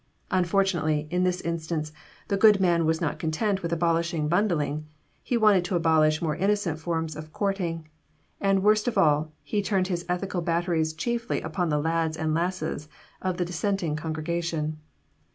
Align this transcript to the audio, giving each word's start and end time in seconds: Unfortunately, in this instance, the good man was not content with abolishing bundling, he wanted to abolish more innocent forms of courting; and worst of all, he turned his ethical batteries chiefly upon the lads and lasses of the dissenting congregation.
Unfortunately, 0.31 1.05
in 1.11 1.23
this 1.25 1.41
instance, 1.41 1.91
the 2.27 2.35
good 2.35 2.59
man 2.59 2.87
was 2.87 2.99
not 2.99 3.19
content 3.19 3.61
with 3.61 3.71
abolishing 3.71 4.27
bundling, 4.27 4.87
he 5.21 5.37
wanted 5.37 5.63
to 5.65 5.75
abolish 5.75 6.23
more 6.23 6.35
innocent 6.35 6.79
forms 6.79 7.15
of 7.15 7.31
courting; 7.31 7.87
and 8.39 8.63
worst 8.63 8.87
of 8.87 8.97
all, 8.97 9.31
he 9.43 9.61
turned 9.61 9.89
his 9.89 10.03
ethical 10.09 10.41
batteries 10.41 10.93
chiefly 10.93 11.39
upon 11.41 11.69
the 11.69 11.77
lads 11.77 12.17
and 12.17 12.33
lasses 12.33 12.89
of 13.21 13.37
the 13.37 13.45
dissenting 13.45 13.95
congregation. 13.95 14.79